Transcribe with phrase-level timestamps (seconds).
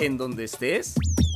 [0.00, 0.94] en donde estés.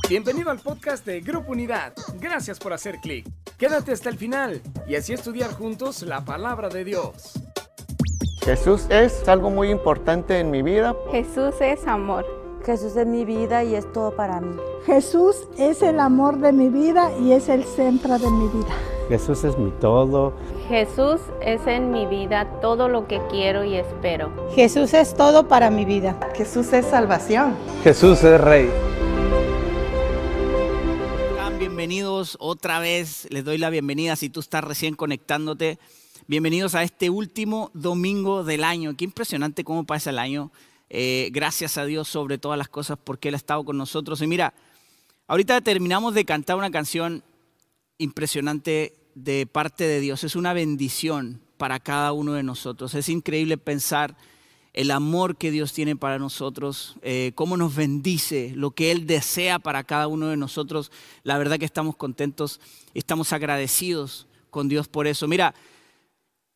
[0.09, 1.93] Bienvenido al podcast de Grupo Unidad.
[2.19, 3.27] Gracias por hacer clic.
[3.57, 7.33] Quédate hasta el final y así estudiar juntos la palabra de Dios.
[8.41, 10.95] Jesús es algo muy importante en mi vida.
[11.11, 12.25] Jesús es amor.
[12.65, 14.55] Jesús es mi vida y es todo para mí.
[14.85, 18.96] Jesús es el amor de mi vida y es el centro de mi vida.
[19.09, 20.33] Jesús es mi todo.
[20.67, 24.31] Jesús es en mi vida todo lo que quiero y espero.
[24.53, 26.19] Jesús es todo para mi vida.
[26.35, 27.55] Jesús es salvación.
[27.83, 28.69] Jesús es rey.
[31.57, 35.79] Bienvenidos otra vez, les doy la bienvenida si tú estás recién conectándote.
[36.27, 38.93] Bienvenidos a este último domingo del año.
[38.97, 40.51] Qué impresionante cómo pasa el año.
[40.89, 44.21] Eh, gracias a Dios sobre todas las cosas porque Él ha estado con nosotros.
[44.21, 44.53] Y mira,
[45.27, 47.23] ahorita terminamos de cantar una canción
[47.97, 50.23] impresionante de parte de Dios.
[50.23, 52.93] Es una bendición para cada uno de nosotros.
[52.93, 54.15] Es increíble pensar
[54.73, 59.57] el amor que Dios tiene para nosotros, eh, cómo nos bendice, lo que Él desea
[59.57, 60.91] para cada uno de nosotros.
[61.23, 62.59] La verdad que estamos contentos,
[62.93, 65.27] estamos agradecidos con Dios por eso.
[65.27, 65.55] Mira,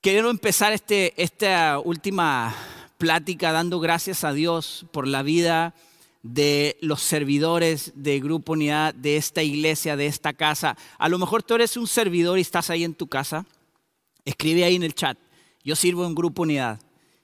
[0.02, 2.56] quiero empezar este, esta última
[3.00, 5.73] plática dando gracias a Dios por la vida
[6.24, 10.78] de los servidores de Grupo Unidad, de esta iglesia, de esta casa.
[10.98, 13.46] A lo mejor tú eres un servidor y estás ahí en tu casa.
[14.26, 15.18] Escribe ahí en el chat.
[15.64, 16.80] Yo sirvo en Grupo Unidad.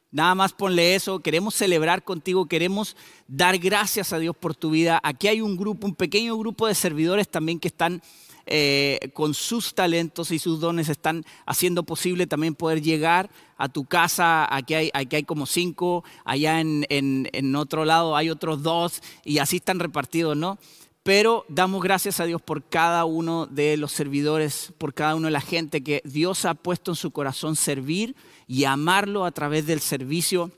[0.09, 1.19] Nada más ponle eso.
[1.19, 2.95] Queremos celebrar contigo, queremos
[3.27, 4.99] dar gracias a Dios por tu vida.
[5.03, 8.01] Aquí hay un grupo, un pequeño grupo de servidores también que están
[8.49, 13.83] eh, con sus talentos y sus dones están haciendo posible también poder llegar a tu
[13.83, 14.47] casa.
[14.55, 19.39] Aquí hay, aquí hay como cinco, allá en, en, otro lado hay otros dos y
[19.39, 20.57] así están repartidos, ¿no?
[21.03, 25.31] Pero damos gracias a Dios por cada uno de los servidores, por cada uno de
[25.31, 28.15] la gente que Dios ha puesto en su corazón servir
[28.47, 30.51] y amarlo a través del servicio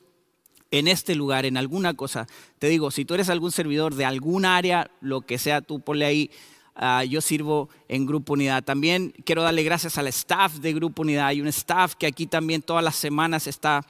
[0.71, 2.27] en este lugar, en alguna cosa.
[2.59, 6.05] Te digo, si tú eres algún servidor de algún área, lo que sea, tú ponle
[6.05, 6.31] ahí
[6.81, 8.63] Ah, yo sirvo en Grupo Unidad.
[8.63, 11.27] También quiero darle gracias al staff de Grupo Unidad.
[11.27, 13.85] Hay un staff que aquí también todas las semanas está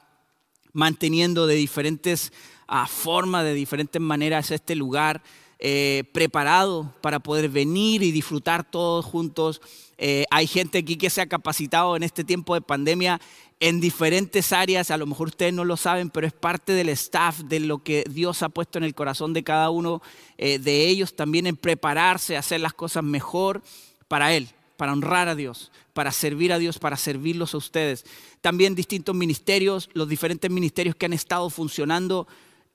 [0.72, 2.32] manteniendo de diferentes
[2.66, 5.22] ah, formas, de diferentes maneras este lugar
[5.60, 9.60] eh, preparado para poder venir y disfrutar todos juntos.
[9.96, 13.20] Eh, hay gente aquí que se ha capacitado en este tiempo de pandemia
[13.60, 17.40] en diferentes áreas, a lo mejor ustedes no lo saben, pero es parte del staff,
[17.40, 20.00] de lo que Dios ha puesto en el corazón de cada uno
[20.38, 23.62] eh, de ellos, también en prepararse, hacer las cosas mejor
[24.08, 24.48] para Él,
[24.78, 28.06] para honrar a Dios, para servir a Dios, para servirlos a ustedes.
[28.40, 32.26] También distintos ministerios, los diferentes ministerios que han estado funcionando.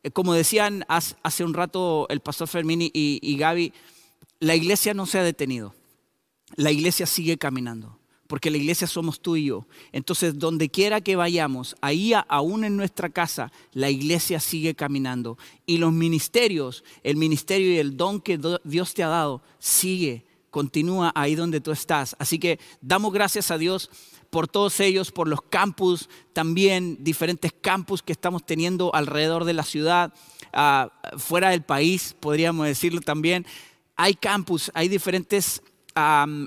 [0.03, 3.73] Eh, como decían hace un rato el pastor Fermín y, y Gaby,
[4.40, 5.73] la iglesia no se ha detenido,
[6.57, 7.97] la iglesia sigue caminando
[8.28, 9.68] porque la iglesia somos tú y yo.
[9.91, 15.38] Entonces, donde quiera que vayamos, ahí aún en nuestra casa, la iglesia sigue caminando.
[15.66, 21.12] Y los ministerios, el ministerio y el don que Dios te ha dado, sigue, continúa
[21.16, 22.16] ahí donde tú estás.
[22.18, 23.90] Así que damos gracias a Dios
[24.30, 29.64] por todos ellos, por los campus, también diferentes campus que estamos teniendo alrededor de la
[29.64, 30.14] ciudad,
[30.52, 33.46] ah, fuera del país, podríamos decirlo también.
[33.96, 35.62] Hay campus, hay diferentes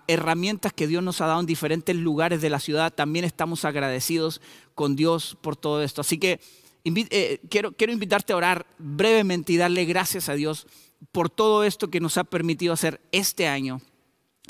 [0.06, 2.92] herramientas que Dios nos ha dado en diferentes lugares de la ciudad.
[2.92, 4.40] También estamos agradecidos
[4.74, 6.02] con Dios por todo esto.
[6.02, 6.40] Así que
[6.84, 10.66] eh, quiero, quiero invitarte a orar brevemente y darle gracias a Dios
[11.12, 13.80] por todo esto que nos ha permitido hacer este año.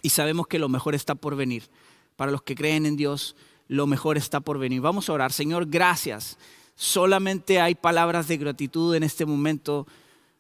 [0.03, 1.71] Y sabemos que lo mejor está por venir.
[2.17, 3.37] Para los que creen en Dios,
[3.69, 4.81] lo mejor está por venir.
[4.81, 5.33] Vamos a orar.
[5.33, 6.39] Señor, gracias.
[6.75, 9.87] Solamente hay palabras de gratitud en este momento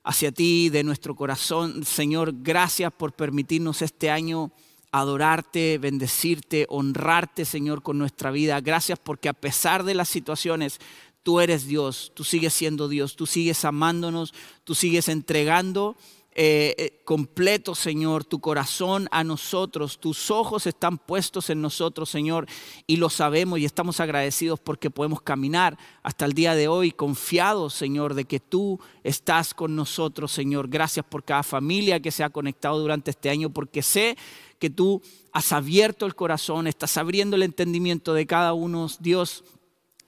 [0.09, 1.85] hacia ti de nuestro corazón.
[1.85, 4.51] Señor, gracias por permitirnos este año
[4.91, 8.59] adorarte, bendecirte, honrarte, Señor, con nuestra vida.
[8.63, 10.81] Gracias porque a pesar de las situaciones,
[11.23, 14.33] tú eres Dios, tú sigues siendo Dios, tú sigues amándonos,
[14.65, 15.95] tú sigues entregando
[16.41, 22.47] eh, eh, completo, Señor, tu corazón a nosotros, tus ojos están puestos en nosotros, Señor,
[22.87, 27.75] y lo sabemos y estamos agradecidos porque podemos caminar hasta el día de hoy confiados,
[27.75, 30.69] Señor, de que tú estás con nosotros, Señor.
[30.69, 34.17] Gracias por cada familia que se ha conectado durante este año, porque sé
[34.61, 35.03] que tú
[35.33, 39.43] has abierto el corazón, estás abriendo el entendimiento de cada uno, Dios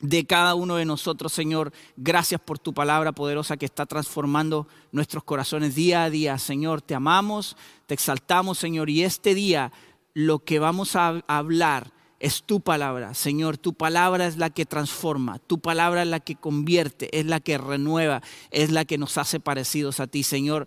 [0.01, 1.73] de cada uno de nosotros, Señor.
[1.97, 6.39] Gracias por tu palabra poderosa que está transformando nuestros corazones día a día.
[6.39, 7.57] Señor, te amamos,
[7.87, 8.91] te exaltamos, Señor.
[8.91, 9.73] Y este día
[10.15, 13.15] lo que vamos a hablar es tu palabra.
[13.15, 17.41] Señor, tu palabra es la que transforma, tu palabra es la que convierte, es la
[17.41, 20.67] que renueva, es la que nos hace parecidos a ti, Señor.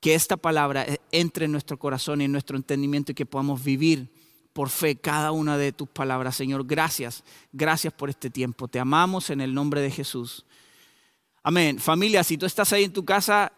[0.00, 4.12] Que esta palabra entre en nuestro corazón y en nuestro entendimiento y que podamos vivir
[4.58, 6.66] por fe cada una de tus palabras, Señor.
[6.66, 7.22] Gracias,
[7.52, 8.66] gracias por este tiempo.
[8.66, 10.44] Te amamos en el nombre de Jesús.
[11.44, 11.78] Amén.
[11.78, 13.52] Familia, si tú estás ahí en tu casa,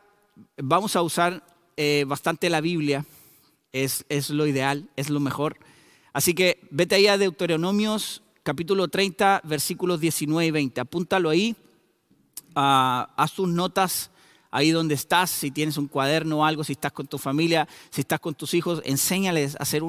[0.59, 1.43] vamos a usar
[1.79, 3.07] eh, bastante la Biblia,
[3.73, 5.57] es, es lo ideal, es lo mejor.
[6.13, 10.83] Así que vete ahí a Deuteronomios capítulo 30, versículos 19 y 20.
[10.83, 11.57] Apúntalo ahí,
[12.55, 14.11] ah, haz tus notas
[14.51, 18.01] ahí donde estás, si tienes un cuaderno o algo, si estás con tu familia, si
[18.01, 19.83] estás con tus hijos, enséñales a hacer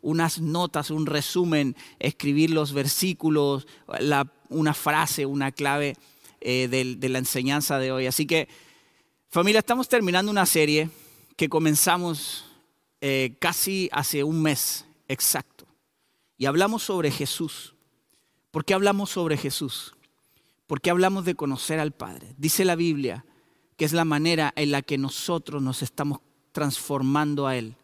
[0.00, 3.66] unas notas, un resumen, escribir los versículos,
[4.48, 5.96] una frase, una clave
[6.40, 8.06] eh, de, la enseñanza de hoy.
[8.06, 8.48] Así que,
[9.28, 10.90] familia, estamos terminando una serie
[11.36, 12.44] que comenzamos
[13.00, 15.66] eh, casi hace un mes exacto.
[16.38, 17.74] Y hablamos sobre Jesús.
[18.50, 19.94] ¿Por qué hablamos sobre Jesús?
[20.66, 22.34] ¿Por qué hablamos de conocer al Padre?
[22.38, 23.24] Dice la Biblia
[23.76, 26.20] que es la manera en la que nosotros nos estamos
[26.52, 27.74] transformando a Él,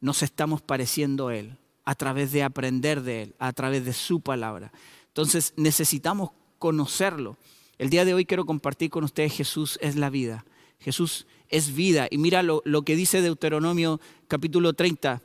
[0.00, 4.20] nos estamos pareciendo a Él, a través de aprender de Él, a través de su
[4.20, 4.72] palabra.
[5.08, 7.36] Entonces necesitamos conocerlo.
[7.78, 10.44] El día de hoy quiero compartir con ustedes Jesús es la vida.
[10.80, 12.08] Jesús es vida.
[12.10, 15.22] Y mira lo, lo que dice Deuteronomio capítulo 30.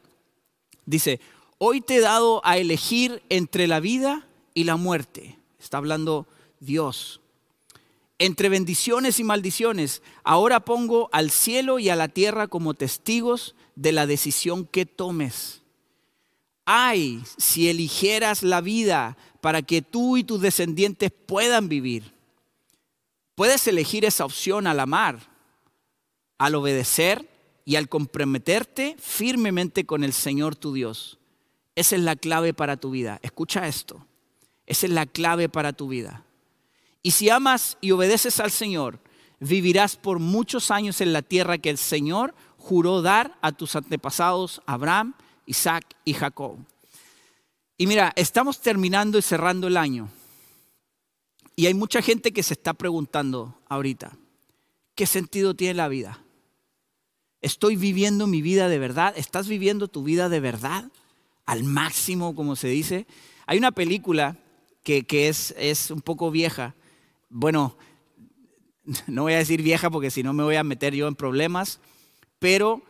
[0.85, 1.19] Dice,
[1.57, 5.39] hoy te he dado a elegir entre la vida y la muerte.
[5.59, 6.27] Está hablando
[6.59, 7.21] Dios.
[8.23, 13.93] Entre bendiciones y maldiciones, ahora pongo al cielo y a la tierra como testigos de
[13.93, 15.63] la decisión que tomes.
[16.63, 22.13] Ay, si eligieras la vida para que tú y tus descendientes puedan vivir.
[23.33, 25.17] Puedes elegir esa opción al amar,
[26.37, 27.27] al obedecer
[27.65, 31.17] y al comprometerte firmemente con el Señor tu Dios.
[31.73, 33.19] Esa es la clave para tu vida.
[33.23, 34.05] Escucha esto.
[34.67, 36.23] Esa es la clave para tu vida.
[37.03, 38.99] Y si amas y obedeces al Señor,
[39.39, 44.61] vivirás por muchos años en la tierra que el Señor juró dar a tus antepasados,
[44.65, 45.15] Abraham,
[45.45, 46.57] Isaac y Jacob.
[47.77, 50.09] Y mira, estamos terminando y cerrando el año.
[51.55, 54.17] Y hay mucha gente que se está preguntando ahorita,
[54.95, 56.23] ¿qué sentido tiene la vida?
[57.41, 59.13] ¿Estoy viviendo mi vida de verdad?
[59.17, 60.91] ¿Estás viviendo tu vida de verdad?
[61.45, 63.07] Al máximo, como se dice.
[63.47, 64.37] Hay una película
[64.83, 66.75] que, es, un poco vieja.
[67.31, 67.77] Bueno,
[69.07, 71.79] no voy a decir vieja porque si no me voy a meter yo en problemas,
[72.39, 72.83] pero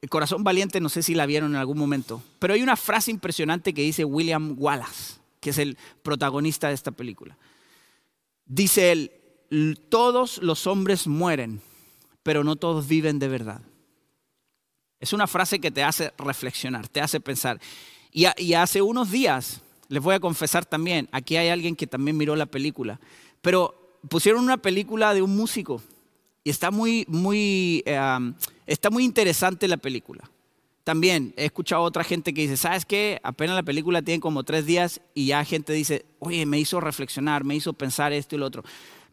[0.00, 3.10] el Corazón Valiente no sé si la vieron en algún momento, pero hay una frase
[3.10, 7.36] impresionante que dice William Wallace, que es el protagonista de esta película.
[8.46, 9.12] Dice él,
[9.88, 11.60] todos los hombres mueren,
[12.22, 13.62] pero no todos viven de verdad.
[15.00, 17.60] Es una frase que te hace reflexionar, te hace pensar.
[18.12, 22.16] Y, y hace unos días les voy a confesar también, aquí hay alguien que también
[22.16, 23.00] miró la película,
[23.40, 23.77] pero
[24.08, 25.82] pusieron una película de un músico
[26.44, 28.32] y está muy, muy, eh,
[28.66, 30.30] está muy interesante la película.
[30.84, 33.20] También he escuchado a otra gente que dice, ¿sabes qué?
[33.22, 37.44] Apenas la película tiene como tres días y ya gente dice, oye, me hizo reflexionar,
[37.44, 38.62] me hizo pensar esto y lo otro.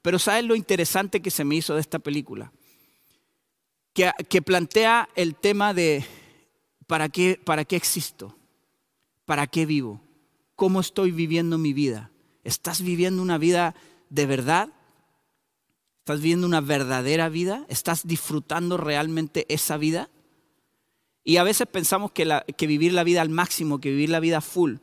[0.01, 2.51] Pero ¿sabes lo interesante que se me hizo de esta película?
[3.93, 6.05] Que, que plantea el tema de
[6.87, 8.37] ¿para qué, ¿para qué existo?
[9.25, 10.05] ¿Para qué vivo?
[10.55, 12.11] cómo estoy viviendo mi vida.
[12.43, 13.75] ¿Estás viviendo una vida
[14.09, 14.69] de verdad?
[15.99, 17.65] ¿Estás viviendo una verdadera vida?
[17.67, 20.09] ¿Estás disfrutando realmente esa vida?
[21.23, 22.25] Y a veces pensamos que,
[22.67, 24.75] vivir la vida al máximo, que vivir la vida full,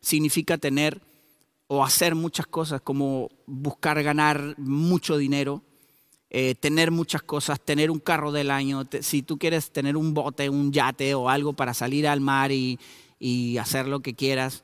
[0.00, 1.00] significa tener
[1.68, 5.62] o hacer muchas cosas como buscar ganar mucho dinero,
[6.28, 10.50] eh, tener muchas cosas, tener un carro del año, si tú quieres tener un bote,
[10.50, 14.62] un yate o algo para salir al mar y hacer lo que quieras.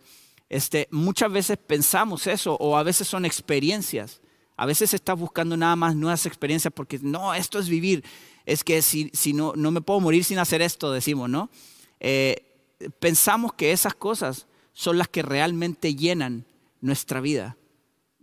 [0.53, 4.21] Este, muchas veces pensamos eso o a veces son experiencias.
[4.55, 8.05] A veces estás buscando nada más nuevas experiencias porque no, esto es vivir.
[8.45, 11.49] Es que si, no, no me puedo morir sin hacer esto, decimos, ¿no?
[12.01, 12.69] Eh,
[12.99, 16.45] pensamos que esas cosas son las que realmente llenan
[16.83, 17.57] nuestra vida,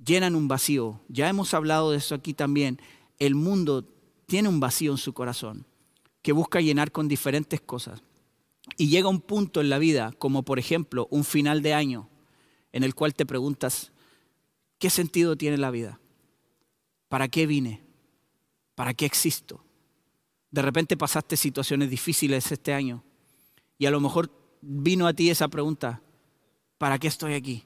[0.06, 1.02] llenan un vacío.
[1.08, 2.80] Ya hemos hablado de eso aquí también.
[3.18, 3.90] El mundo
[4.28, 5.66] tiene un vacío en su corazón
[6.22, 8.04] que busca llenar con diferentes cosas.
[8.78, 12.08] Y llega un punto en la vida, como por ejemplo un final de año,
[12.72, 13.92] en el cual te preguntas,
[14.78, 16.00] ¿qué sentido tiene la vida?
[17.08, 17.82] ¿Para qué vine?
[18.76, 19.64] ¿Para qué existo?
[20.52, 23.04] De repente pasaste situaciones difíciles este año
[23.78, 26.02] y a lo mejor vino a ti esa pregunta,
[26.78, 27.64] ¿para qué estoy aquí?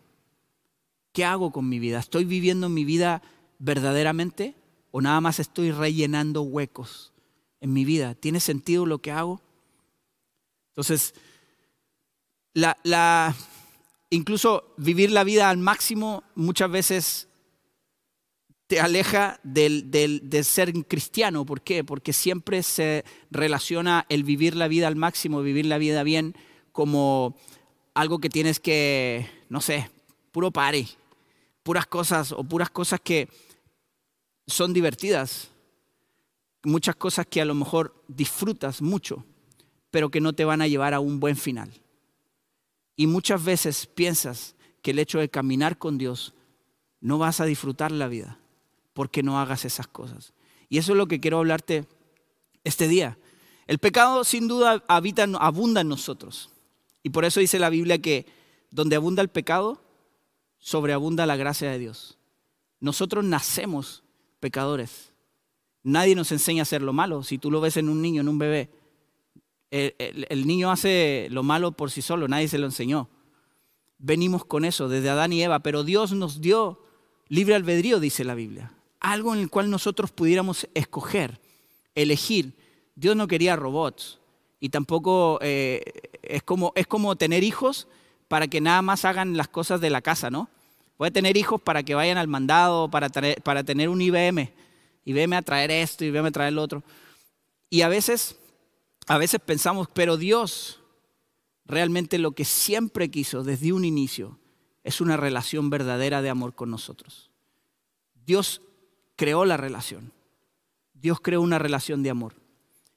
[1.12, 2.00] ¿Qué hago con mi vida?
[2.00, 3.22] ¿Estoy viviendo mi vida
[3.60, 4.56] verdaderamente
[4.92, 7.14] o nada más estoy rellenando huecos
[7.62, 8.16] en mi vida?
[8.16, 9.42] ¿Tiene sentido lo que hago?
[10.70, 11.14] Entonces,
[12.54, 13.36] la, la,
[14.14, 17.28] incluso vivir la vida al máximo muchas veces
[18.68, 21.46] te aleja del, de ser cristiano.
[21.46, 21.84] ¿Por qué?
[21.84, 26.36] Porque siempre se relaciona el vivir la vida al máximo, vivir la vida bien,
[26.72, 27.36] como
[27.94, 29.90] algo que tienes que, no sé,
[30.32, 30.88] puro pare,
[31.62, 33.28] puras cosas o puras cosas que
[34.48, 35.50] son divertidas.
[36.66, 39.26] muchas cosas que a lo mejor disfrutas mucho,
[39.92, 41.83] pero que no te van a llevar a un buen final.
[42.96, 46.34] Y muchas veces piensas que el hecho de caminar con Dios
[47.00, 48.40] no vas a disfrutar la vida
[48.94, 50.34] porque no hagas esas cosas.
[50.70, 51.86] Y eso es lo que quiero hablarte
[52.64, 53.18] este día.
[53.68, 56.50] El pecado sin duda habita, abunda en nosotros.
[57.02, 58.26] Y por eso dice la Biblia que
[58.72, 59.82] donde abunda el pecado,
[60.60, 62.18] sobreabunda la gracia de Dios.
[62.80, 64.04] Nosotros nacemos
[64.40, 65.14] pecadores.
[65.84, 67.24] Nadie nos enseña a hacer lo malo.
[67.24, 68.70] Si tú lo ves en un niño, en un bebé,
[69.74, 73.10] el, niño hace lo malo por sí solo, nadie se lo enseñó.
[73.98, 76.80] Venimos con eso desde Adán y Eva, pero Dios nos dio
[77.28, 78.72] libre albedrío, dice la Biblia.
[79.00, 81.40] Algo en el cual nosotros pudiéramos escoger,
[81.96, 82.54] elegir.
[82.96, 84.20] Dios no quería robots
[84.60, 85.82] y tampoco eh,
[86.22, 87.88] es, como, es como tener hijos
[88.28, 90.50] para que nada más hagan las cosas de la casa, ¿no?
[90.98, 94.54] Puede tener hijos para que vayan al mandado, para, para tener un IBM.
[95.06, 96.84] IBM a traer esto, IBM a traer lo otro.
[97.72, 98.38] Y a veces
[99.08, 100.80] a veces pensamos, pero Dios
[101.66, 104.40] realmente lo que siempre quiso desde un inicio
[104.84, 107.32] es una relación verdadera de amor con nosotros.
[108.26, 108.62] Dios
[109.16, 110.12] creó la relación.
[110.94, 112.36] Dios creó una relación de amor.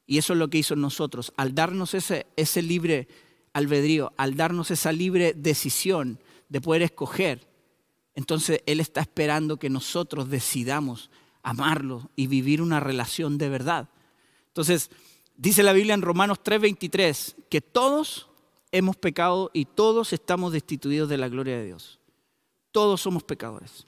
[0.06, 1.32] Y eso es lo que hizo nosotros.
[1.36, 3.08] Al darnos ese, ese libre
[3.52, 7.48] albedrío, al darnos esa libre decisión de poder escoger,
[8.14, 11.10] entonces Él está esperando que nosotros decidamos
[11.42, 13.88] amarlo y vivir una relación de verdad.
[14.48, 14.90] Entonces,
[15.36, 18.28] Dice la Biblia en Romanos 3:23 que todos
[18.72, 22.00] hemos pecado y todos estamos destituidos de la gloria de Dios.
[22.72, 23.84] Todos somos pecadores.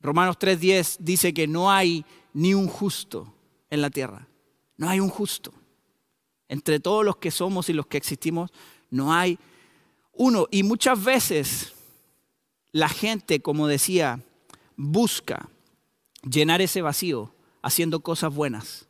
[0.00, 2.04] Romanos 3:10 dice que no hay
[2.34, 3.32] ni un justo
[3.70, 4.28] en la tierra.
[4.76, 5.52] No hay un justo.
[6.48, 8.50] Entre todos los que somos y los que existimos,
[8.90, 9.38] no hay
[10.12, 10.46] uno.
[10.50, 11.72] Y muchas veces
[12.70, 14.20] la gente, como decía,
[14.76, 15.48] busca
[16.22, 18.86] llenar ese vacío haciendo cosas buenas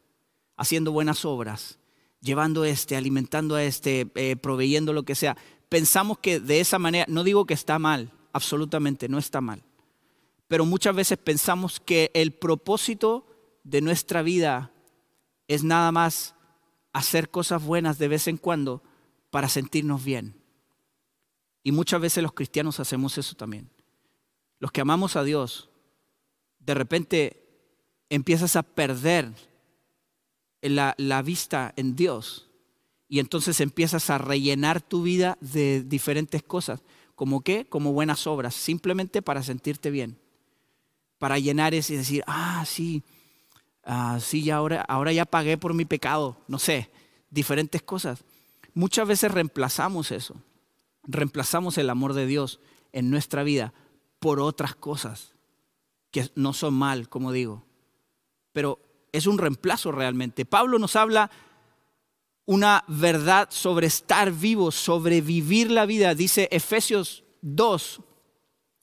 [0.57, 1.79] haciendo buenas obras,
[2.21, 5.37] llevando este, alimentando a este, eh, proveyendo lo que sea.
[5.69, 9.63] Pensamos que de esa manera, no digo que está mal, absolutamente no está mal,
[10.49, 13.27] pero muchas veces pensamos que el propósito
[13.65, 14.73] de nuestra vida
[15.49, 16.35] es nada más
[16.93, 18.83] hacer cosas buenas de vez en cuando
[19.31, 20.41] para sentirnos bien.
[21.63, 23.71] Y muchas veces los cristianos hacemos eso también.
[24.59, 25.69] Los que amamos a Dios,
[26.61, 27.43] de repente
[28.09, 29.33] empiezas a perder
[30.63, 32.49] la, vista en Dios.
[33.09, 36.83] Y entonces empiezas a rellenar tu vida de diferentes cosas.
[37.15, 37.67] ¿Como qué?
[37.69, 40.19] Como buenas obras, simplemente para sentirte bien.
[41.19, 43.03] Para llenar eso y decir, ah, sí,
[43.85, 46.37] ah, sí, ahora, ahora ya pagué por mi pecado.
[46.49, 46.91] No sé,
[47.31, 48.25] diferentes cosas.
[48.75, 50.37] Muchas veces reemplazamos eso.
[51.05, 52.61] Reemplazamos el amor de Dios
[52.93, 53.73] en nuestra vida
[54.19, 55.35] por otras cosas
[56.11, 57.65] que no son mal, como digo.
[58.53, 58.81] Pero
[59.17, 60.45] es un reemplazo realmente.
[60.45, 61.31] Pablo nos habla
[62.45, 66.15] una verdad sobre estar vivo, sobre vivir la vida.
[66.15, 68.01] Dice Efesios 2,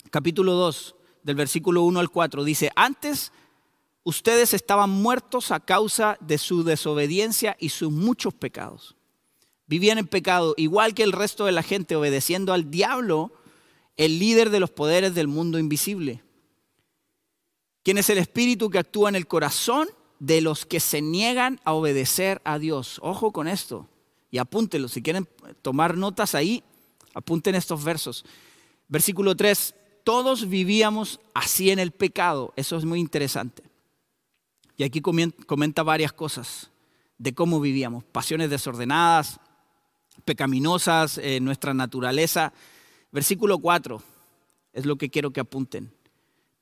[0.10, 2.44] capítulo 2, del versículo 1 al 4.
[2.44, 3.32] Dice, antes
[4.04, 8.96] ustedes estaban muertos a causa de su desobediencia y sus muchos pecados.
[9.68, 13.32] Vivían en pecado, igual que el resto de la gente, obedeciendo al diablo,
[13.96, 16.24] el líder de los poderes del mundo invisible.
[17.84, 19.88] Quien es el espíritu que actúa en el corazón
[20.20, 23.00] de los que se niegan a obedecer a Dios.
[23.02, 23.88] Ojo con esto
[24.32, 24.88] y apúntenlo.
[24.88, 25.28] Si quieren
[25.62, 26.64] tomar notas ahí,
[27.14, 28.26] apunten estos versos.
[28.88, 32.54] Versículo 3, todos vivíamos así en el pecado.
[32.56, 33.64] Eso es muy interesante.
[34.78, 36.72] Y aquí comenta varias cosas
[37.18, 38.04] de cómo vivíamos.
[38.04, 39.40] Pasiones desordenadas,
[40.26, 42.54] pecaminosas, eh, nuestra naturaleza.
[43.12, 44.02] Versículo 4
[44.74, 45.94] es lo que quiero que apunten.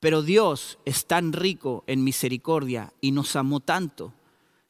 [0.01, 4.13] Pero Dios es tan rico en misericordia y nos amó tanto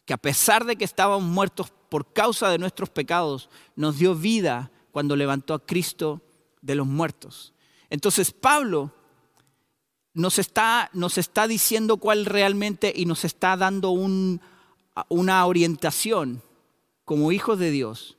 [0.06, 4.72] que a pesar de que estábamos muertos por causa de nuestros pecados, nos dio vida
[4.92, 6.22] cuando levantó a Cristo
[6.62, 7.54] de los muertos.
[7.90, 8.94] Entonces Pablo
[10.14, 16.44] nos está, nos está diciendo cuál realmente y nos está dando una orientación
[17.06, 18.18] como hijos de Dios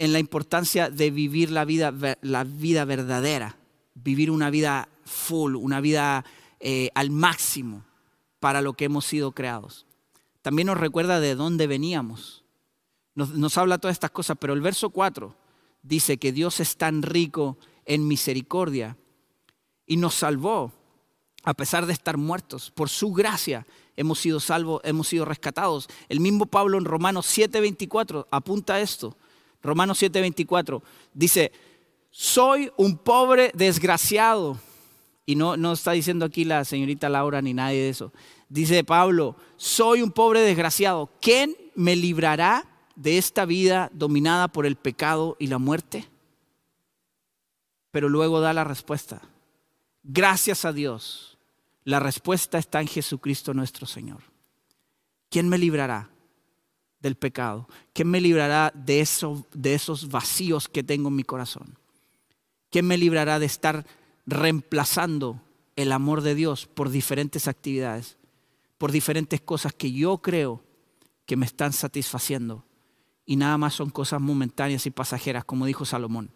[0.00, 3.56] en la importancia de vivir la vida, la vida verdadera,
[3.94, 6.24] vivir una vida full, una vida
[6.60, 7.84] eh, al máximo
[8.40, 9.86] para lo que hemos sido creados.
[10.42, 12.44] También nos recuerda de dónde veníamos.
[13.14, 15.34] Nos, habla todas estas cosas, pero el verso 4
[15.82, 18.96] dice que Dios es tan rico en misericordia
[19.86, 20.72] y nos salvó
[21.44, 22.70] a pesar de estar muertos.
[22.70, 25.88] Por su gracia hemos sido salvos, hemos sido rescatados.
[26.08, 29.16] El mismo Pablo en Romanos 7:24 apunta esto.
[29.62, 30.82] Romanos 7:24
[31.12, 31.52] dice,
[32.16, 34.56] soy un pobre desgraciado
[35.26, 38.12] Y no, no está diciendo aquí la señorita Laura ni nadie de eso.
[38.48, 41.10] Dice Pablo, soy un pobre desgraciado.
[41.20, 46.08] ¿Quién me librará de esta vida dominada por el pecado y la muerte?
[47.90, 49.22] Pero luego da la respuesta.
[50.04, 51.36] Gracias a Dios.
[51.82, 54.20] La respuesta está en Jesucristo nuestro Señor.
[55.30, 56.10] ¿Quién me librará
[57.00, 57.66] del pecado?
[57.92, 59.04] ¿Quién me librará de,
[59.52, 61.76] de esos vacíos que tengo en mi corazón?
[62.74, 63.86] ¿Quién me librará de estar
[64.26, 65.40] reemplazando
[65.76, 68.16] el amor de Dios por diferentes actividades,
[68.78, 70.60] por diferentes cosas que yo creo
[71.24, 72.64] que me están satisfaciendo
[73.24, 76.32] y nada más son cosas momentáneas y pasajeras, como dijo Salomón.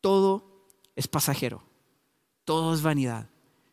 [0.00, 1.62] Todo es pasajero,
[2.46, 3.28] todo es vanidad.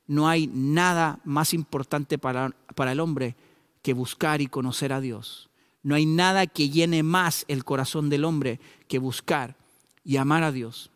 [0.08, 3.38] No hay nada más importante para, para el hombre
[3.82, 5.50] que buscar y conocer a Dios.
[5.84, 9.56] No hay nada que llene más el corazón del hombre que buscar
[10.03, 10.91] y amar a Dios.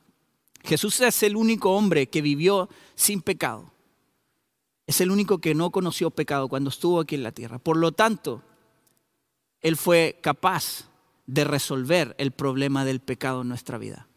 [0.64, 3.72] Jesús es el único hombre que vivió sin pecado.
[4.88, 7.60] Es el único que no conoció pecado cuando estuvo aquí en la tierra.
[7.60, 8.44] Por lo tanto,
[9.62, 10.90] Él fue capaz
[11.26, 14.08] de resolver el problema del pecado en nuestra vida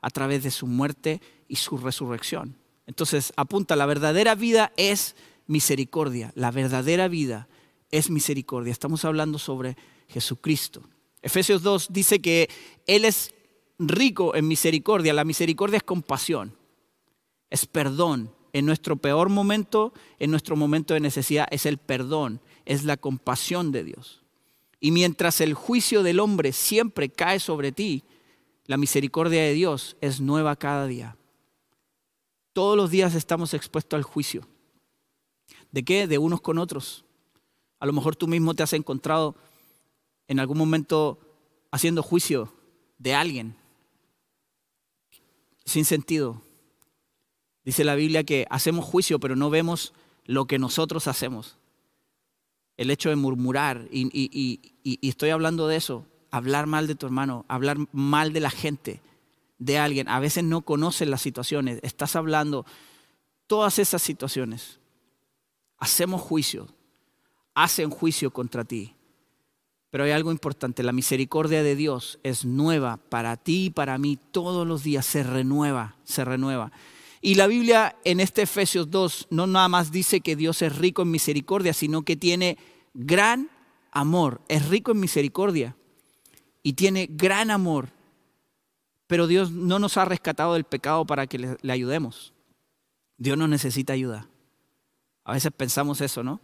[0.00, 2.56] a través de su muerte y su resurrección.
[2.86, 5.16] Entonces, apunta, la verdadera vida es
[5.46, 6.32] misericordia.
[6.34, 7.48] La verdadera vida
[7.90, 8.72] es misericordia.
[8.72, 9.76] Estamos hablando sobre
[10.08, 10.82] Jesucristo.
[11.22, 12.48] Efesios 2 dice que
[12.86, 13.34] Él es
[13.88, 15.14] rico en misericordia.
[15.14, 16.56] La misericordia es compasión,
[17.48, 18.32] es perdón.
[18.52, 23.70] En nuestro peor momento, en nuestro momento de necesidad, es el perdón, es la compasión
[23.70, 24.24] de Dios.
[24.80, 28.02] Y mientras el juicio del hombre siempre cae sobre ti,
[28.66, 31.16] la misericordia de Dios es nueva cada día.
[32.52, 34.48] Todos los días estamos expuestos al juicio.
[35.70, 36.08] ¿De qué?
[36.08, 37.04] De unos con otros.
[37.78, 39.36] A lo mejor tú mismo te has encontrado
[40.26, 41.20] en algún momento
[41.70, 42.52] haciendo juicio
[42.98, 43.56] de alguien
[45.70, 46.42] sin sentido.
[47.64, 49.94] Dice la Biblia que hacemos juicio, pero no vemos
[50.26, 51.56] lo que nosotros hacemos.
[52.76, 54.60] El hecho de murmurar, y,
[55.02, 59.00] estoy hablando de eso, hablar mal de tu hermano, hablar mal de la gente,
[59.58, 60.08] de alguien.
[60.08, 62.66] A veces no conoces las situaciones, estás hablando
[63.46, 64.80] todas esas situaciones.
[65.78, 66.68] Hacemos juicio,
[67.54, 68.94] hacen juicio contra ti.
[69.90, 74.18] Pero hay algo importante, la misericordia de Dios es nueva para ti y para mí
[74.30, 76.70] todos los días, se renueva, se renueva.
[77.20, 81.02] Y la Biblia en este Efesios 2 no nada más dice que Dios es rico
[81.02, 82.56] en misericordia, sino que tiene
[82.94, 83.50] gran
[83.90, 85.76] amor, es rico en misericordia
[86.62, 87.88] y tiene gran amor.
[89.08, 92.32] Pero Dios no nos ha rescatado del pecado para que le, le ayudemos.
[93.18, 94.28] Dios no necesita ayuda.
[95.24, 96.40] A veces pensamos eso, ¿no?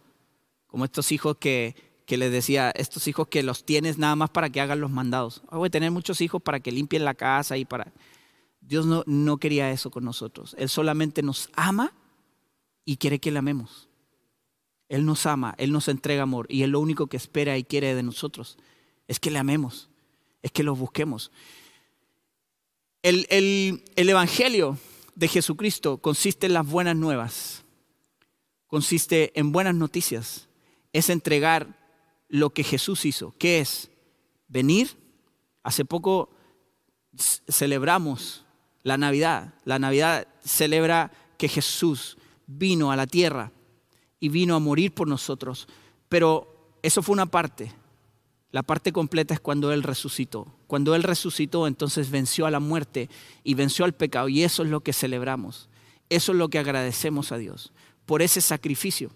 [0.67, 1.75] Como estos hijos que
[2.07, 5.43] que les decía, estos hijos que los tienes nada más para que hagan los mandados.
[5.49, 7.91] Ah, voy a tener muchos hijos para que limpien la casa y para...
[8.61, 10.55] Dios no, no quería eso con nosotros.
[10.57, 11.91] Él solamente nos ama
[12.85, 13.89] y quiere que le amemos.
[14.87, 17.93] Él nos ama, Él nos entrega amor y Él lo único que espera y quiere
[17.93, 18.57] de nosotros
[19.09, 19.89] es que le amemos,
[20.41, 21.29] es que lo busquemos.
[23.01, 24.77] El, el, el Evangelio
[25.15, 27.65] de Jesucristo consiste en las buenas nuevas,
[28.67, 30.47] consiste en buenas noticias,
[30.93, 31.86] es entregar
[32.29, 33.89] lo que Jesús hizo, que es
[34.47, 34.97] venir.
[35.63, 36.29] Hace poco
[37.49, 38.45] celebramos
[38.83, 39.53] la Navidad.
[39.65, 43.51] La Navidad celebra que Jesús vino a la tierra
[44.19, 45.67] y vino a morir por nosotros.
[46.09, 47.73] Pero eso fue una parte.
[48.51, 50.47] La parte completa es cuando Él resucitó.
[50.67, 53.09] Cuando Él resucitó, entonces venció a la muerte
[53.43, 54.29] y venció al pecado.
[54.29, 55.69] Y eso es lo que celebramos.
[56.09, 57.73] Eso es lo que agradecemos a Dios
[58.05, 59.11] por ese sacrificio.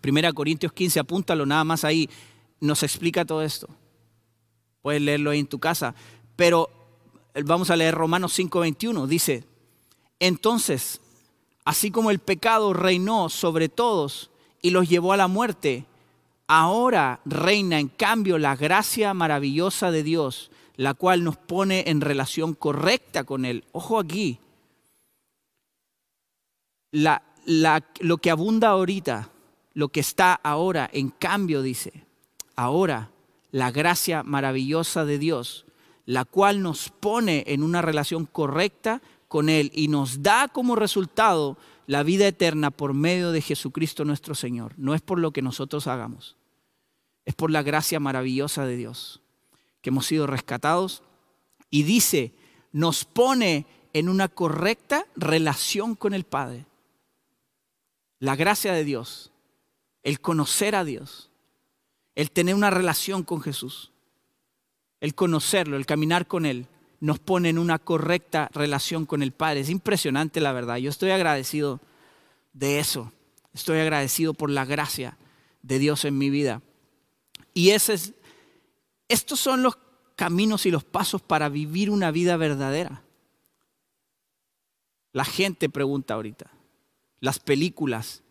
[0.00, 2.08] Primera Corintios 15, apúntalo nada más ahí,
[2.60, 3.68] nos explica todo esto.
[4.82, 5.94] Puedes leerlo ahí en tu casa.
[6.36, 6.70] Pero
[7.44, 9.06] vamos a leer Romanos 5:21.
[9.06, 9.44] Dice,
[10.20, 11.00] entonces,
[11.64, 14.30] así como el pecado reinó sobre todos
[14.62, 15.86] y los llevó a la muerte,
[16.46, 22.54] ahora reina en cambio la gracia maravillosa de Dios, la cual nos pone en relación
[22.54, 23.64] correcta con Él.
[23.72, 24.38] Ojo aquí.
[26.92, 29.30] lo que abunda ahorita
[29.78, 32.04] lo que está ahora, en cambio, dice,
[32.56, 33.12] ahora
[33.52, 35.66] la gracia maravillosa de Dios,
[36.04, 41.56] la cual nos pone en una relación correcta con Él y nos da como resultado
[41.86, 44.74] la vida eterna por medio de Jesucristo nuestro Señor.
[44.78, 46.34] No es por lo que nosotros hagamos,
[47.24, 49.20] es por la gracia maravillosa de Dios,
[49.80, 51.04] que hemos sido rescatados
[51.70, 52.34] y dice,
[52.72, 56.66] nos pone en una correcta relación con el Padre.
[58.18, 59.30] La gracia de Dios
[60.08, 61.28] el conocer a Dios,
[62.14, 63.92] el tener una relación con Jesús,
[65.00, 66.66] el conocerlo, el caminar con Él,
[66.98, 69.60] nos pone en una correcta relación con el Padre.
[69.60, 70.78] Es impresionante la verdad.
[70.78, 71.82] Yo estoy agradecido
[72.54, 73.12] de eso.
[73.52, 75.18] Estoy agradecido por la gracia
[75.60, 76.62] de Dios en mi vida.
[77.52, 78.14] Y es,
[79.08, 79.76] estos son los
[80.16, 83.02] caminos y los pasos para vivir una vida verdadera.
[85.12, 86.50] La gente pregunta ahorita,
[87.20, 88.22] las películas,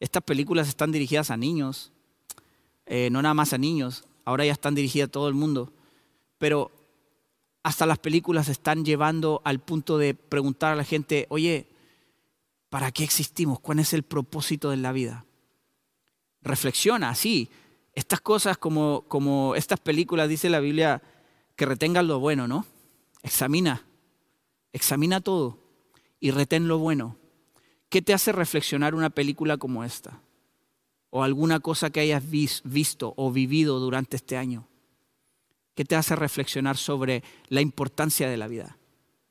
[0.00, 1.92] estas películas están dirigidas a niños,
[2.86, 5.72] eh, no nada más a niños, ahora ya están dirigidas a todo el mundo,
[6.38, 6.72] pero
[7.62, 11.68] hasta las películas están llevando al punto de preguntar a la gente, oye,
[12.70, 13.60] ¿para qué existimos?
[13.60, 15.26] ¿Cuál es el propósito de la vida?
[16.40, 17.50] Reflexiona, sí.
[17.92, 21.02] Estas cosas como, como estas películas, dice la Biblia,
[21.54, 22.64] que retengan lo bueno, ¿no?
[23.22, 23.84] Examina,
[24.72, 25.58] examina todo
[26.18, 27.19] y retén lo bueno.
[27.90, 30.20] ¿Qué te hace reflexionar una película como esta?
[31.10, 34.68] O alguna cosa que hayas visto o vivido durante este año.
[35.74, 38.78] ¿Qué te hace reflexionar sobre la importancia de la vida?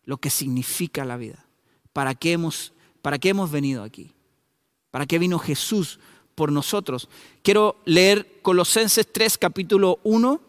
[0.03, 1.45] Lo que significa la vida.
[1.93, 4.11] ¿Para qué hemos, para qué hemos venido aquí?
[4.91, 5.99] ¿Para qué vino Jesús
[6.35, 7.07] por nosotros?
[7.43, 10.41] Quiero leer Colosenses 3, capítulo 1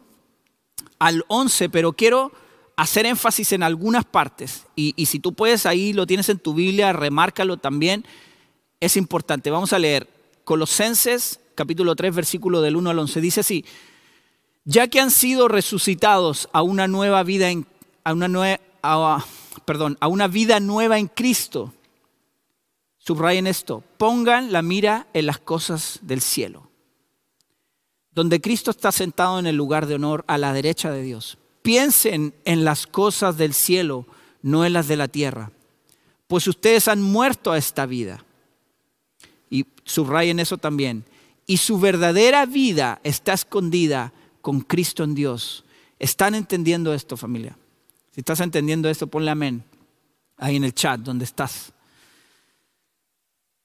[0.98, 2.32] al 11, pero quiero
[2.80, 4.66] hacer énfasis en algunas partes.
[4.74, 8.06] Y, si tú puedes, ahí lo tienes en tu Biblia, remárcalo también.
[8.80, 9.50] Es importante.
[9.50, 10.08] Vamos a leer
[10.44, 13.20] Colosenses capítulo 3, versículo del 1 al 11.
[13.20, 13.66] Dice así,
[14.64, 17.66] ya que han sido resucitados a una nueva vida en,
[18.02, 18.56] a una
[19.66, 21.74] perdón, a una vida nueva en Cristo.
[22.96, 26.70] Subrayen esto, pongan la mira en las cosas del cielo,
[28.12, 31.36] donde Cristo está sentado en el lugar de honor a la derecha de Dios.
[31.62, 34.06] Piensen en las cosas del cielo,
[34.42, 35.52] no en las de la tierra,
[36.26, 38.24] pues ustedes han muerto a esta vida.
[39.50, 41.04] Y subrayen eso también.
[41.46, 45.64] Y su verdadera vida está escondida con Cristo en Dios.
[45.98, 47.58] ¿Están entendiendo esto, familia?
[48.12, 49.64] Si estás entendiendo esto, ponle amén
[50.40, 51.72] ahí en el chat donde estás.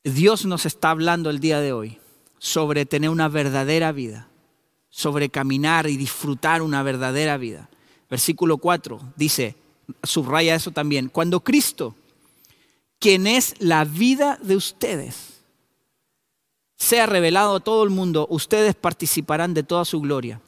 [0.03, 1.99] Dios nos está hablando el día de hoy
[2.37, 4.27] sobre tener una verdadera vida,
[4.89, 7.69] sobre caminar y disfrutar una verdadera vida.
[8.09, 9.55] Versículo 4 dice,
[10.03, 11.95] subraya eso también, cuando Cristo,
[12.99, 15.41] quien es la vida de ustedes,
[16.77, 20.41] sea revelado a todo el mundo, ustedes participarán de toda su gloria.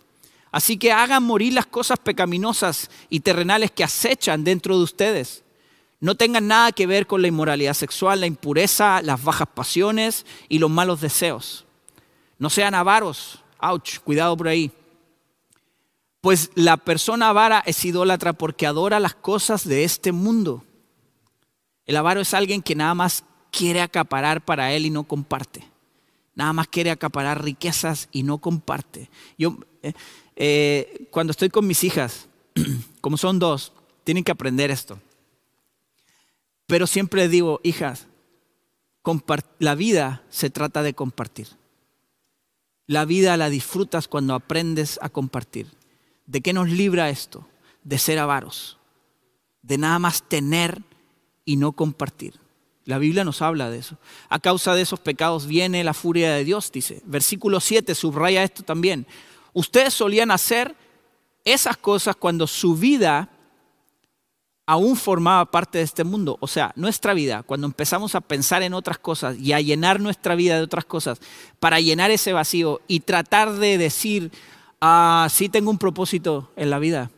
[0.52, 5.44] Así que hagan morir las cosas pecaminosas y terrenales que acechan dentro de ustedes.
[6.00, 10.60] No tengan nada que ver con la inmoralidad sexual, la impureza, las bajas pasiones y
[10.60, 11.66] los malos deseos.
[12.38, 13.44] No sean avaros.
[13.60, 14.72] Ouch, cuidado por ahí.
[16.28, 20.66] Pues la persona avara es idólatra porque adora las cosas de este mundo.
[21.86, 25.64] El avaro es alguien que nada más quiere acaparar para él y no comparte.
[26.36, 29.10] Nada más quiere acaparar riquezas y no comparte.
[29.38, 29.94] Yo, eh,
[30.36, 32.28] eh, cuando estoy con mis hijas,
[33.00, 33.72] como son dos,
[34.04, 35.00] tienen que aprender esto.
[36.66, 38.06] Pero siempre digo, hijas,
[39.60, 41.48] la vida se trata de compartir.
[42.86, 45.77] La vida la disfrutas cuando aprendes a compartir.
[46.28, 47.48] ¿De qué nos libra esto?
[47.84, 48.78] De ser avaros,
[49.62, 50.84] de nada más tener
[51.46, 52.40] y no compartir.
[52.84, 53.98] La Biblia nos habla de eso.
[54.30, 57.02] A causa de esos pecados viene la furia de Dios, dice.
[57.06, 59.08] Versículo 7 subraya esto también.
[59.54, 60.76] Ustedes solían hacer
[61.44, 63.30] esas cosas cuando su vida
[64.66, 66.38] aún formaba parte de este mundo.
[66.42, 70.36] O sea, nuestra vida, cuando empezamos a pensar en otras cosas y a llenar nuestra
[70.36, 71.20] vida de otras cosas,
[71.60, 74.32] para llenar ese vacío y tratar de decir,
[74.82, 77.12] ah, sí tengo un propósito en la vida,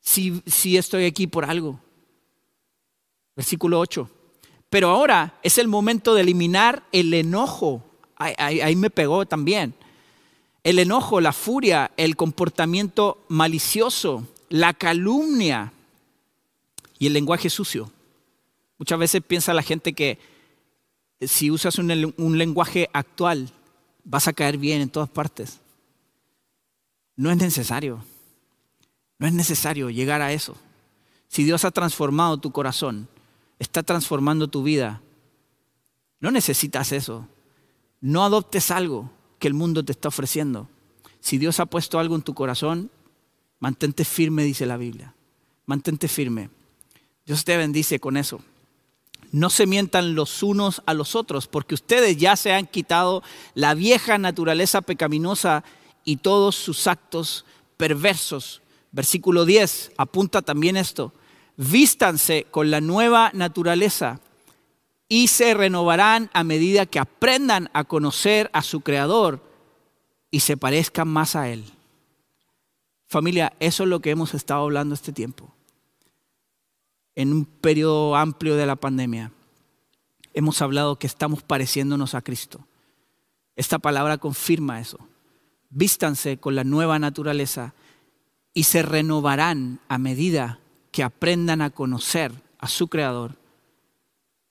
[0.00, 1.80] sí, sí estoy aquí por algo.
[3.36, 4.08] Versículo 8.
[4.68, 7.82] Pero ahora es el momento de eliminar el enojo.
[8.16, 9.74] ahí me pegó también
[10.62, 15.72] el enojo, la furia, el comportamiento malicioso, la calumnia
[16.98, 17.90] y el lenguaje sucio.
[18.78, 20.18] Muchas veces piensa la gente que
[21.20, 23.50] si usas un, lenguaje actual
[24.04, 25.60] vas a caer bien en todas partes.
[27.20, 28.02] No es necesario.
[29.18, 30.56] No es necesario llegar a eso.
[31.28, 33.08] Si Dios ha transformado tu corazón,
[33.58, 35.02] está transformando tu vida,
[36.18, 37.28] no necesitas eso.
[38.00, 40.66] No adoptes algo que el mundo te está ofreciendo.
[41.20, 42.90] Si Dios ha puesto algo en tu corazón,
[43.58, 45.12] mantente firme, dice la Biblia.
[45.66, 46.48] Mantente firme.
[47.26, 48.40] Dios te bendice con eso.
[49.30, 53.74] No se mientan los unos a los otros, porque ustedes ya se han quitado la
[53.74, 55.64] vieja naturaleza pecaminosa
[56.04, 57.44] y todos sus actos
[57.76, 58.62] perversos.
[58.92, 61.12] Versículo 10 apunta también esto.
[61.56, 64.20] Vístanse con la nueva naturaleza
[65.08, 69.42] y se renovarán a medida que aprendan a conocer a su Creador
[70.30, 71.64] y se parezcan más a Él.
[73.08, 75.52] Familia, eso es lo que hemos estado hablando este tiempo,
[77.16, 79.32] en un periodo amplio de la pandemia.
[80.32, 82.64] hemos hablado que estamos pareciéndonos a Cristo.
[83.56, 85.00] Esta palabra confirma eso.
[85.70, 87.74] Vístanse con la nueva naturaleza
[88.52, 93.36] y se renovarán a medida que aprendan a conocer a su Creador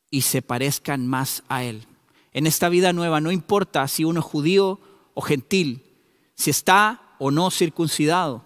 [0.09, 1.85] y se parezcan más a Él.
[2.31, 4.79] En esta vida nueva no importa si uno es judío
[5.13, 5.83] o gentil,
[6.35, 8.45] si está o no circuncidado,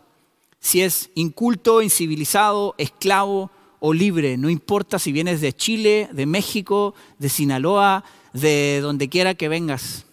[0.60, 6.96] si es inculto, incivilizado, esclavo o libre, no importa si vienes de Chile, de México,
[7.20, 10.06] de Sinaloa, de donde quiera que vengas,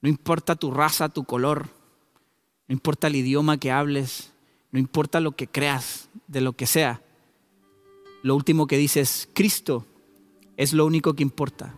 [0.00, 1.68] no importa tu raza, tu color,
[2.68, 4.32] no importa el idioma que hables,
[4.70, 7.02] no importa lo que creas, de lo que sea,
[8.22, 9.86] lo último que dices, es, Cristo
[10.56, 11.74] es lo único que importa.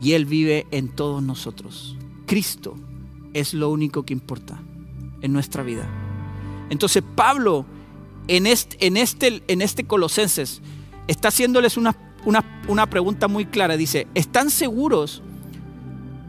[0.00, 1.96] Y Él vive en todos nosotros.
[2.26, 2.76] Cristo
[3.32, 4.60] es lo único que importa
[5.22, 5.88] en nuestra vida.
[6.70, 7.66] Entonces Pablo
[8.26, 10.60] en este, en este, en este Colosenses
[11.06, 11.96] está haciéndoles una,
[12.68, 13.76] una pregunta muy clara.
[13.76, 15.22] Dice, ¿están seguros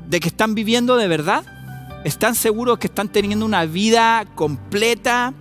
[0.09, 1.45] de que están viviendo de verdad?
[2.03, 5.33] ¿Están seguros que están teniendo una vida completa,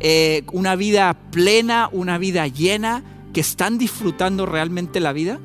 [0.00, 5.38] eh, una vida plena, una vida llena, que están disfrutando realmente la vida?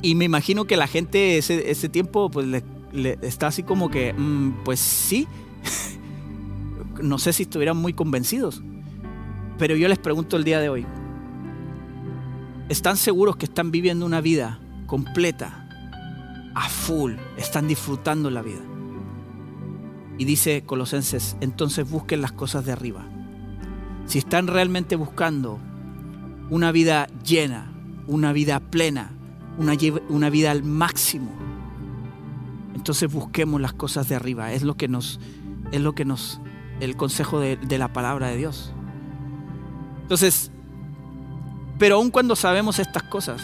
[0.00, 2.46] Y me imagino que la gente ese, tiempo pues
[2.92, 5.28] le, está así como que, mm, pues sí,
[7.02, 8.62] no sé si estuvieran muy convencidos,
[9.58, 10.86] pero yo les pregunto el día de hoy,
[12.70, 15.61] ¿están seguros que están viviendo una vida completa,
[16.54, 18.60] a full, están disfrutando la vida?
[20.18, 23.04] Y dice Colosenses, entonces busquen las cosas de arriba.
[24.06, 25.58] Si están realmente buscando
[26.50, 27.72] una vida llena,
[28.06, 29.12] una vida plena,
[29.58, 29.74] una,
[30.08, 31.30] una vida al máximo,
[32.74, 34.52] entonces busquemos las cosas de arriba.
[34.52, 35.20] Es lo que nos,
[35.72, 36.40] es lo que nos,
[36.80, 38.72] el consejo de, de la palabra de Dios.
[40.02, 40.50] Entonces,
[41.78, 43.42] pero aun cuando sabemos estas cosas,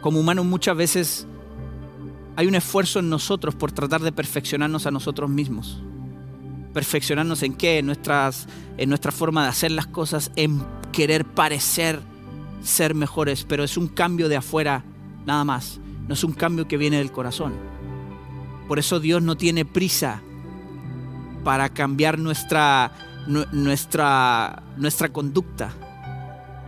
[0.00, 1.26] como humanos muchas veces
[2.36, 5.80] hay un esfuerzo en nosotros por tratar de perfeccionarnos a nosotros mismos.
[6.72, 7.78] ¿Perfeccionarnos en qué?
[7.78, 12.00] En, nuestras, en nuestra forma de hacer las cosas, en querer parecer
[12.62, 14.84] ser mejores, pero es un cambio de afuera
[15.26, 17.52] nada más, no es un cambio que viene del corazón.
[18.66, 20.22] Por eso Dios no tiene prisa
[21.44, 22.92] para cambiar nuestra,
[23.52, 25.72] nuestra, nuestra conducta.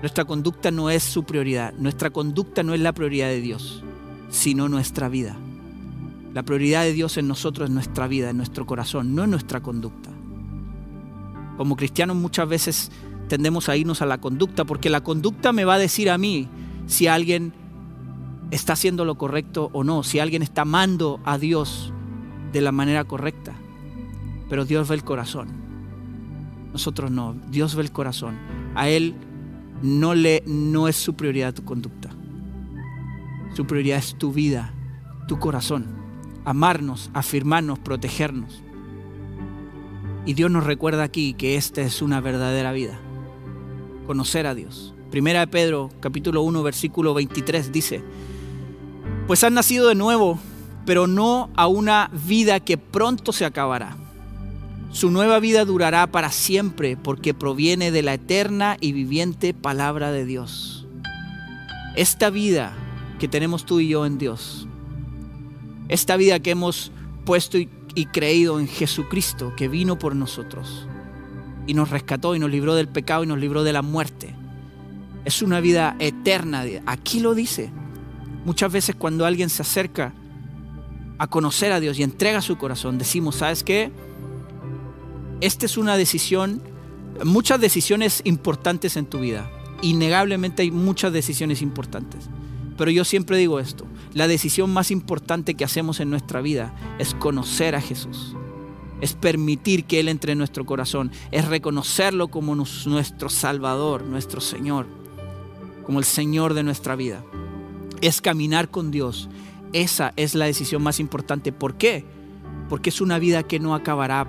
[0.02, 3.82] Nuestra conducta no es su prioridad, nuestra conducta no es la prioridad de Dios,
[4.28, 5.36] sino nuestra vida.
[6.36, 9.62] La prioridad de Dios en nosotros es nuestra vida, en nuestro corazón, no en nuestra
[9.62, 10.10] conducta.
[11.56, 12.92] Como cristianos muchas veces
[13.26, 16.46] tendemos a irnos a la conducta, porque la conducta me va a decir a mí
[16.84, 17.54] si alguien
[18.50, 21.94] está haciendo lo correcto o no, si alguien está amando a Dios
[22.52, 23.54] de la manera correcta.
[24.50, 25.48] Pero Dios ve el corazón.
[26.70, 28.36] Nosotros no, Dios ve el corazón.
[28.74, 29.14] A Él
[29.80, 32.10] no, le, no es su prioridad tu conducta.
[33.54, 34.74] Su prioridad es tu vida,
[35.28, 35.95] tu corazón
[36.46, 38.62] amarnos, afirmarnos, protegernos.
[40.24, 42.98] Y Dios nos recuerda aquí que esta es una verdadera vida,
[44.06, 44.94] conocer a Dios.
[45.10, 48.02] Primera de Pedro, capítulo 1, versículo 23 dice,
[49.26, 50.38] pues han nacido de nuevo,
[50.84, 53.96] pero no a una vida que pronto se acabará.
[54.92, 60.24] Su nueva vida durará para siempre porque proviene de la eterna y viviente palabra de
[60.24, 60.86] Dios.
[61.96, 62.72] Esta vida
[63.18, 64.68] que tenemos tú y yo en Dios
[65.88, 66.90] esta vida que hemos
[67.24, 67.68] puesto y,
[68.12, 70.86] creído en Jesucristo, que vino por nosotros
[71.66, 74.34] y nos rescató y nos libró del pecado y nos libró de la muerte.
[75.24, 76.64] Es una vida eterna.
[76.86, 77.70] Aquí lo dice.
[78.44, 80.12] Muchas veces cuando alguien se acerca
[81.18, 83.90] a conocer a Dios y entrega su corazón, decimos, ¿sabes qué?
[85.40, 86.62] Esta es una decisión,
[87.24, 89.50] muchas decisiones importantes en tu vida.
[89.82, 92.28] Innegablemente hay muchas decisiones importantes.
[92.76, 97.12] Pero yo siempre digo esto, la decisión más importante que hacemos en nuestra vida es
[97.12, 98.34] conocer a Jesús.
[99.02, 101.12] Es permitir que Él entre en nuestro corazón.
[101.32, 104.86] Es reconocerlo como nuestro Salvador, nuestro Señor.
[105.84, 107.22] Como el Señor de nuestra vida.
[108.00, 109.28] Es caminar con Dios.
[109.74, 111.52] Esa es la decisión más importante.
[111.52, 112.06] ¿Por qué?
[112.70, 114.26] Porque es una vida que no acabará.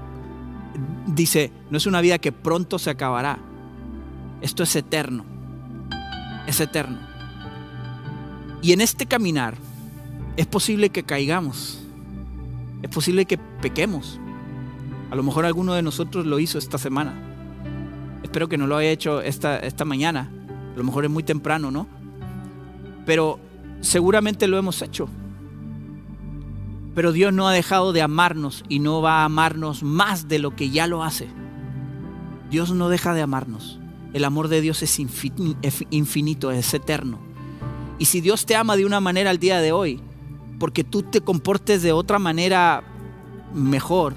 [1.06, 3.40] Dice, no es una vida que pronto se acabará.
[4.42, 5.24] Esto es eterno.
[6.46, 7.00] Es eterno.
[8.62, 9.56] Y en este caminar
[10.38, 11.80] es posible que caigamos.
[12.84, 14.20] Es posible que pequemos.
[15.10, 17.14] A lo mejor alguno de nosotros lo hizo esta semana.
[18.24, 20.32] Espero que no lo haya hecho esta, esta mañana.
[20.74, 21.88] A lo mejor es muy temprano, ¿no?
[23.06, 23.40] Pero
[23.82, 25.10] seguramente lo hemos hecho.
[26.94, 30.56] Pero Dios no ha dejado de amarnos y no va a amarnos más de lo
[30.56, 31.28] que ya lo hace.
[32.52, 33.80] Dios no deja de amarnos.
[34.14, 37.20] El amor de Dios es infinito, es eterno.
[38.00, 40.02] Y si Dios te ama de una manera al día de hoy,
[40.60, 42.84] porque tú te comportes de otra manera
[43.54, 44.14] mejor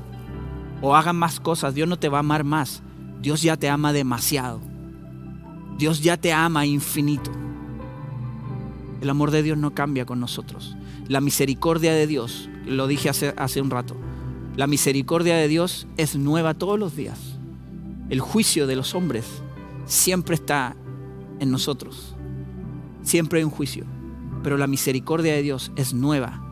[0.83, 2.83] o hagas más cosas, Dios no te va a amar más.
[3.20, 4.61] Dios ya te ama demasiado.
[5.79, 7.31] Dios ya te ama infinito.
[9.00, 10.76] El amor de Dios no cambia con nosotros.
[11.09, 13.96] La misericordia de Dios, lo dije hace, hace un rato,
[14.57, 17.18] la misericordia de Dios es nueva todos los días.
[18.11, 19.26] El juicio de los hombres
[19.87, 20.76] siempre está
[21.38, 22.14] en nosotros.
[23.03, 23.87] Siempre hay un juicio.
[24.42, 26.42] Pero la misericordia de Dios es nueva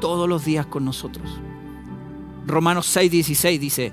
[0.00, 1.28] todos los días con nosotros.
[2.46, 3.92] Romanos 6:16 dice,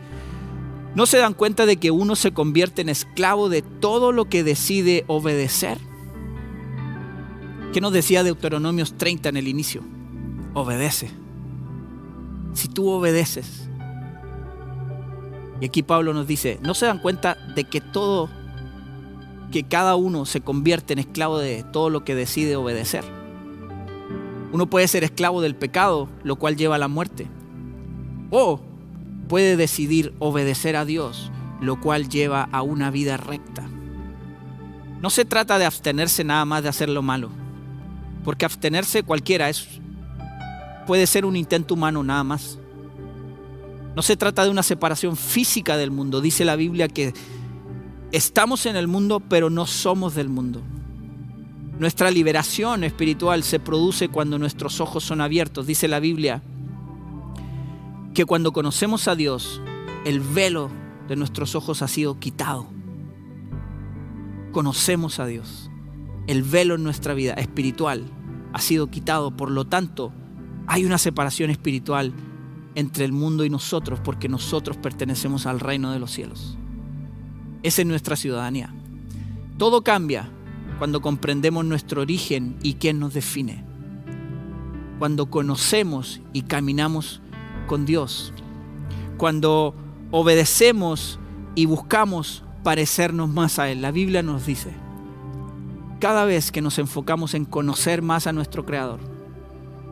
[0.96, 4.44] ¿no se dan cuenta de que uno se convierte en esclavo de todo lo que
[4.44, 5.78] decide obedecer?
[7.74, 9.84] ¿Qué nos decía Deuteronomios 30 en el inicio?
[10.54, 11.10] Obedece.
[12.54, 13.70] Si tú obedeces.
[15.60, 18.30] Y aquí Pablo nos dice, ¿no se dan cuenta de que todo,
[19.52, 23.04] que cada uno se convierte en esclavo de todo lo que decide obedecer?
[24.56, 27.28] Uno puede ser esclavo del pecado, lo cual lleva a la muerte.
[28.30, 28.62] O
[29.28, 33.68] puede decidir obedecer a Dios, lo cual lleva a una vida recta.
[35.02, 37.32] No se trata de abstenerse nada más de hacer lo malo,
[38.24, 39.68] porque abstenerse cualquiera es
[40.88, 42.58] puede ser un intento humano nada más.
[43.94, 46.22] No se trata de una separación física del mundo.
[46.22, 47.14] Dice la Biblia que
[48.14, 50.62] estamos en el mundo, pero no somos del mundo.
[51.80, 55.68] Nuestra liberación espiritual se produce cuando nuestros ojos son abiertos.
[55.68, 56.42] Dice la Biblia
[58.14, 59.62] que cuando conocemos a Dios,
[60.06, 60.70] el velo
[61.10, 62.68] de nuestros ojos ha sido quitado.
[64.54, 65.70] Conocemos a Dios.
[66.28, 68.06] El velo en nuestra vida espiritual
[68.54, 69.36] ha sido quitado.
[69.36, 70.14] Por lo tanto,
[70.68, 72.14] hay una separación espiritual
[72.76, 76.58] entre el mundo y nosotros porque nosotros pertenecemos al reino de los cielos.
[77.64, 78.74] Esa es nuestra ciudadanía.
[79.58, 80.30] Todo cambia
[80.78, 83.64] cuando comprendemos nuestro origen y quién nos define.
[85.00, 87.22] Cuando conocemos y caminamos
[87.68, 88.34] con Dios.
[89.18, 89.76] Cuando
[90.12, 91.20] obedecemos
[91.56, 93.82] y buscamos parecernos más a Él.
[93.82, 94.74] La Biblia nos dice,
[96.00, 99.00] cada vez que nos enfocamos en conocer más a nuestro Creador,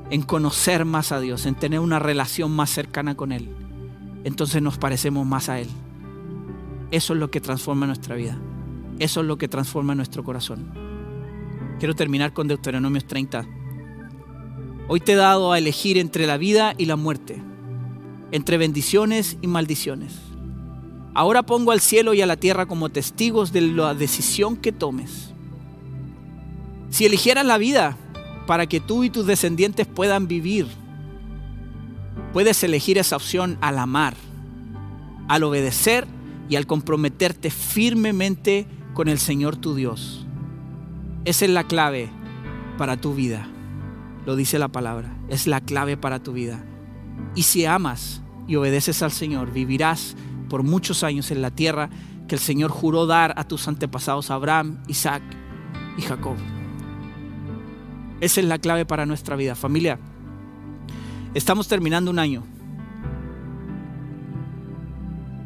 [0.09, 3.49] en conocer más a Dios, en tener una relación más cercana con Él,
[4.23, 5.69] entonces nos parecemos más a Él.
[6.91, 8.37] Eso es lo que transforma nuestra vida.
[9.03, 10.71] Eso es lo que transforma nuestro corazón.
[11.77, 13.45] Quiero terminar con Deuteronomios 30.
[14.87, 17.43] Hoy te he dado a elegir entre la vida y la muerte,
[18.31, 20.13] entre bendiciones y maldiciones.
[21.13, 25.33] Ahora pongo al cielo y a la tierra como testigos de la decisión que tomes.
[26.89, 27.97] Si eligieras la vida,
[28.47, 30.65] para que tú y tus descendientes puedan vivir.
[32.31, 34.15] Puedes elegir esa opción al amar,
[35.27, 36.07] al obedecer
[36.47, 40.25] y al comprometerte firmemente con el Señor tu Dios.
[41.25, 42.09] Esa es la clave
[42.77, 43.47] para tu vida.
[44.25, 45.15] Lo dice la palabra.
[45.29, 46.63] Es la clave para tu vida.
[47.35, 50.15] Y si amas y obedeces al Señor, vivirás
[50.49, 51.89] por muchos años en la tierra
[52.27, 55.23] que el Señor juró dar a tus antepasados Abraham, Isaac
[55.97, 56.35] y Jacob.
[58.21, 59.55] Esa es la clave para nuestra vida.
[59.55, 59.99] Familia,
[61.33, 62.43] estamos terminando un año.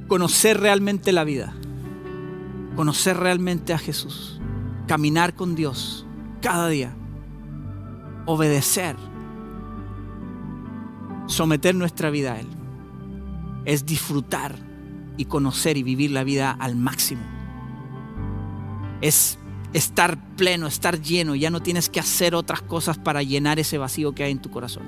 [0.08, 1.54] Conocer realmente la vida.
[2.78, 4.40] Conocer realmente a Jesús.
[4.86, 6.06] Caminar con Dios
[6.42, 6.96] cada día.
[8.28, 8.96] Obedecer.
[11.26, 12.48] Someter nuestra vida a Él.
[13.66, 14.56] Es disfrutar
[15.18, 17.24] y conocer y vivir la vida al máximo.
[19.02, 19.40] Es
[19.74, 21.34] estar pleno, estar lleno.
[21.34, 24.52] Ya no tienes que hacer otras cosas para llenar ese vacío que hay en tu
[24.52, 24.84] corazón.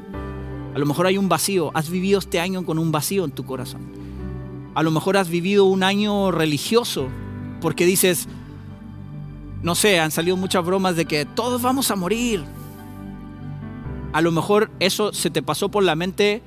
[0.76, 1.72] A lo mejor hay un vacío.
[1.74, 3.82] Has vivido este año con un vacío en tu corazón.
[4.76, 7.10] A lo mejor has vivido un año religioso
[7.62, 8.28] porque dices,
[9.62, 12.44] no sé, han salido muchas bromas de que todos vamos a morir.
[14.14, 16.42] A lo mejor eso se te pasó por la mente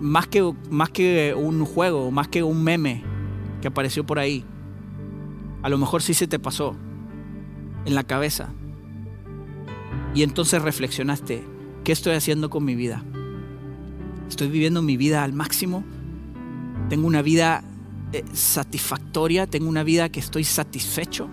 [0.00, 3.02] más que, más que un juego, más que un meme
[3.62, 4.44] que apareció por ahí.
[5.62, 6.76] A lo mejor sí se te pasó
[7.86, 8.52] en la cabeza.
[10.14, 11.44] Y entonces reflexionaste,
[11.84, 13.02] ¿qué estoy haciendo con mi vida?
[14.28, 15.84] ¿Estoy viviendo mi vida al máximo?
[16.88, 17.64] ¿Tengo una vida
[18.18, 19.46] eh, satisfactoria?
[19.46, 21.28] ¿Tengo una vida que estoy satisfecho?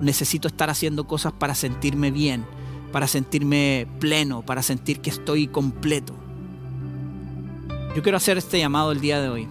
[0.00, 2.44] Necesito estar haciendo cosas para sentirme bien,
[2.92, 6.14] para sentirme pleno, para sentir que estoy completo.
[7.94, 9.48] Yo quiero hacer este llamado el día de hoy.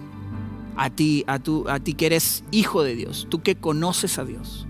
[0.76, 4.24] A ti, a, tú, a ti que eres hijo de Dios, tú que conoces a
[4.24, 4.66] Dios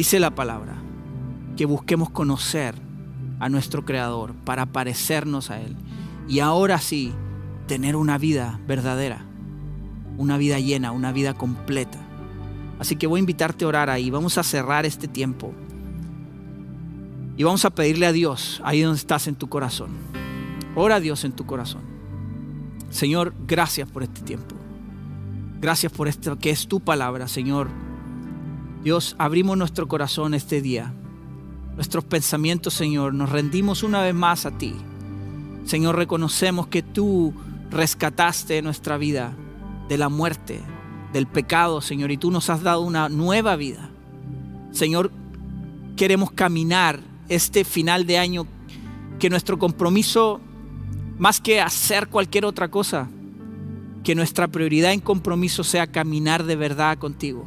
[0.00, 0.78] Dice la palabra
[1.58, 2.74] que busquemos conocer
[3.38, 5.76] a nuestro Creador para parecernos a Él.
[6.26, 7.12] Y ahora sí,
[7.66, 9.26] tener una vida verdadera,
[10.20, 11.98] una vida llena, una vida completa.
[12.78, 14.10] Así que voy a invitarte a orar ahí.
[14.10, 15.54] Vamos a cerrar este tiempo.
[17.38, 19.92] Y vamos a pedirle a Dios, ahí donde estás en tu corazón.
[20.76, 21.80] Ora a Dios en tu corazón.
[22.90, 24.56] Señor, gracias por este tiempo.
[25.58, 27.68] Gracias por esto que es tu palabra, Señor.
[28.84, 30.92] Dios, abrimos nuestro corazón este día.
[31.76, 34.74] Nuestros pensamientos, Señor, nos rendimos una vez más a ti.
[35.64, 37.32] Señor, reconocemos que tú
[37.70, 39.34] rescataste nuestra vida
[39.90, 40.60] de la muerte,
[41.12, 43.90] del pecado, Señor, y tú nos has dado una nueva vida.
[44.70, 45.10] Señor,
[45.96, 48.46] queremos caminar este final de año,
[49.18, 50.40] que nuestro compromiso,
[51.18, 53.08] más que hacer cualquier otra cosa,
[54.04, 57.46] que nuestra prioridad en compromiso sea caminar de verdad contigo,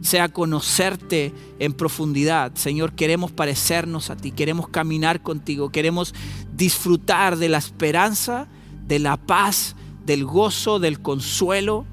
[0.00, 2.54] sea conocerte en profundidad.
[2.54, 6.14] Señor, queremos parecernos a ti, queremos caminar contigo, queremos
[6.54, 8.46] disfrutar de la esperanza,
[8.86, 9.74] de la paz,
[10.08, 11.84] del gozo, del consuelo,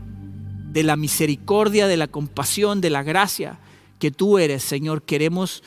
[0.71, 3.59] de la misericordia, de la compasión, de la gracia
[3.99, 5.03] que tú eres, Señor.
[5.03, 5.63] Queremos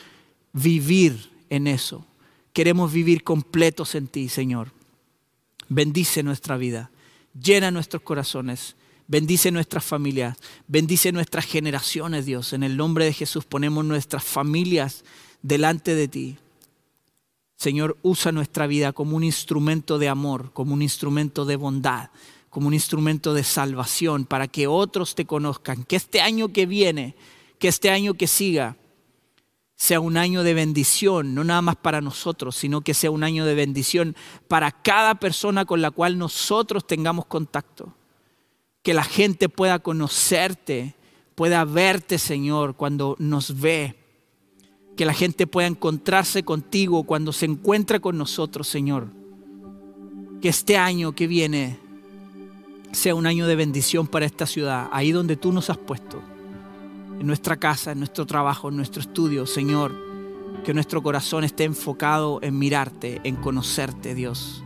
[0.51, 2.07] vivir en eso.
[2.51, 4.71] Queremos vivir completos en ti, Señor.
[5.67, 6.89] Bendice nuestra vida,
[7.39, 8.75] llena nuestros corazones,
[9.07, 10.35] bendice nuestras familias,
[10.67, 12.53] bendice nuestras generaciones, Dios.
[12.53, 15.05] En el nombre de Jesús ponemos nuestras familias
[15.43, 16.37] delante de ti.
[17.55, 22.09] Señor, usa nuestra vida como un instrumento de amor, como un instrumento de bondad,
[22.49, 25.83] como un instrumento de salvación para que otros te conozcan.
[25.83, 27.15] Que este año que viene,
[27.59, 28.77] que este año que siga,
[29.75, 33.45] sea un año de bendición, no nada más para nosotros, sino que sea un año
[33.45, 34.15] de bendición
[34.49, 37.95] para cada persona con la cual nosotros tengamos contacto.
[38.81, 40.95] Que la gente pueda conocerte,
[41.35, 43.95] pueda verte, Señor, cuando nos ve.
[44.97, 49.07] Que la gente pueda encontrarse contigo cuando se encuentra con nosotros, Señor.
[50.41, 51.79] Que este año que viene
[52.91, 56.21] sea un año de bendición para esta ciudad, ahí donde tú nos has puesto
[57.19, 60.07] en nuestra casa, en nuestro trabajo, en nuestro estudio, Señor.
[60.63, 64.63] Que nuestro corazón esté enfocado en mirarte, en conocerte, Dios.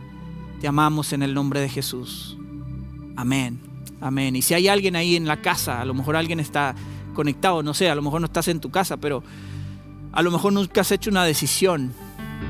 [0.60, 2.36] Te amamos en el nombre de Jesús.
[3.16, 3.60] Amén.
[4.00, 4.34] Amén.
[4.36, 6.74] Y si hay alguien ahí en la casa, a lo mejor alguien está
[7.14, 9.22] conectado, no sé, a lo mejor no estás en tu casa, pero
[10.12, 11.92] a lo mejor nunca has hecho una decisión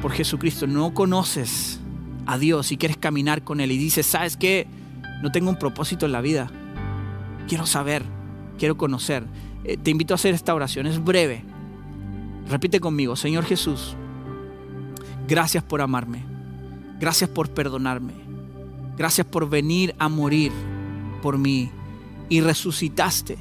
[0.00, 1.80] por Jesucristo, no conoces
[2.26, 4.66] a Dios y quieres caminar con Él y dices, ¿sabes qué?
[5.24, 6.50] No tengo un propósito en la vida.
[7.48, 8.02] Quiero saber,
[8.58, 9.24] quiero conocer.
[9.64, 11.42] Eh, te invito a hacer esta oración, es breve.
[12.46, 13.96] Repite conmigo, Señor Jesús,
[15.26, 16.22] gracias por amarme,
[17.00, 18.12] gracias por perdonarme,
[18.98, 20.52] gracias por venir a morir
[21.22, 21.70] por mí
[22.28, 23.38] y resucitaste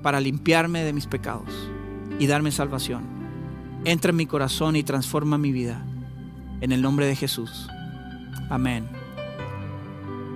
[0.00, 1.50] para limpiarme de mis pecados
[2.20, 3.02] y darme salvación.
[3.84, 5.84] Entra en mi corazón y transforma mi vida.
[6.60, 7.68] En el nombre de Jesús.
[8.48, 8.95] Amén.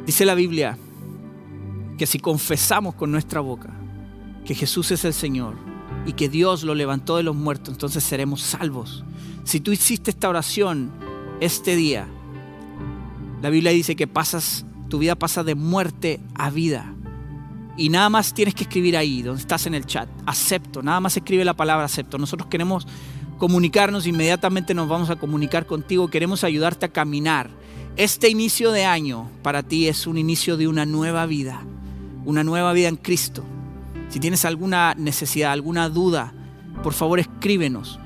[0.07, 0.79] Dice la Biblia
[1.99, 3.71] que si confesamos con nuestra boca
[4.45, 5.55] que Jesús es el Señor
[6.07, 9.05] y que Dios lo levantó de los muertos, entonces seremos salvos.
[9.45, 10.91] Si tú hiciste esta oración
[11.41, 12.07] este día,
[13.43, 16.95] la Biblia dice que pasas, tu vida pasa de muerte a vida.
[17.77, 21.17] Y nada más tienes que escribir ahí, donde estás en el chat, acepto, nada más
[21.17, 22.19] escribe la palabra acepto.
[22.19, 22.87] Nosotros queremos
[23.39, 27.51] comunicarnos, inmediatamente nos vamos a comunicar contigo, queremos ayudarte a caminar.
[27.97, 31.63] Este inicio de año para ti es un inicio de una nueva vida,
[32.25, 33.45] una nueva vida en Cristo.
[34.09, 36.33] Si tienes alguna necesidad, alguna duda,
[36.83, 37.99] por favor escríbenos.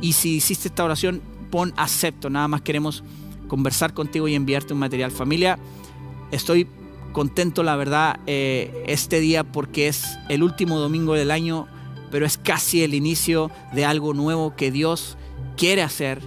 [0.00, 1.20] Y si hiciste esta oración,
[1.50, 2.30] pon acepto.
[2.30, 3.02] Nada más queremos
[3.48, 5.10] conversar contigo y enviarte un material.
[5.10, 5.58] Familia,
[6.30, 6.68] estoy
[7.12, 11.66] contento, la verdad, eh, este día porque es el último domingo del año,
[12.10, 15.16] pero es casi el inicio de algo nuevo que Dios
[15.56, 16.22] quiere hacer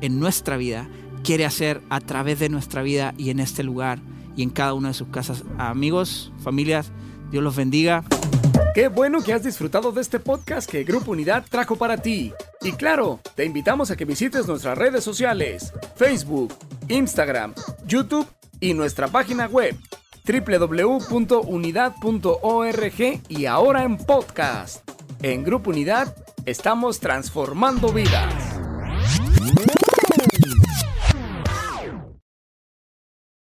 [0.00, 0.88] en nuestra vida,
[1.28, 3.98] quiere hacer a través de nuestra vida y en este lugar
[4.34, 5.44] y en cada una de sus casas.
[5.58, 6.90] Amigos, familias,
[7.30, 8.02] Dios los bendiga.
[8.74, 12.32] Qué bueno que has disfrutado de este podcast que Grupo Unidad trajo para ti.
[12.62, 16.54] Y claro, te invitamos a que visites nuestras redes sociales, Facebook,
[16.88, 17.52] Instagram,
[17.86, 18.26] YouTube
[18.58, 19.76] y nuestra página web
[20.26, 24.88] www.unidad.org y ahora en podcast.
[25.20, 26.16] En Grupo Unidad
[26.46, 28.58] estamos transformando vidas.